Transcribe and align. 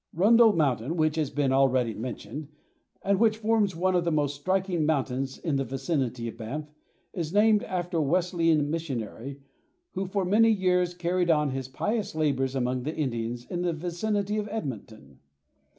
Rundle 0.15 0.51
Mountain, 0.53 0.97
which 0.97 1.15
has 1.17 1.29
been 1.29 1.51
already 1.51 1.93
mentioned 1.93 2.47
and 3.03 3.19
which 3.19 3.37
forms 3.37 3.75
one 3.75 3.93
of 3.93 4.03
the 4.03 4.11
most 4.11 4.35
striking 4.35 4.83
mountains 4.83 5.37
in 5.37 5.57
the 5.57 5.63
vicinity 5.63 6.27
of 6.27 6.37
Banff, 6.37 6.73
is 7.13 7.31
named 7.31 7.61
after 7.61 7.97
a 7.97 8.01
Wesleyan 8.01 8.71
missionary 8.71 9.41
who 9.91 10.07
for 10.07 10.25
many 10.25 10.49
years 10.49 10.95
carried 10.95 11.29
on 11.29 11.51
his 11.51 11.67
pious 11.67 12.15
labors 12.15 12.55
among 12.55 12.81
the 12.81 12.95
Indians 12.95 13.45
in 13.45 13.61
the 13.61 13.73
vicinity 13.73 14.37
of 14.37 14.47
Edmonton. 14.49 15.19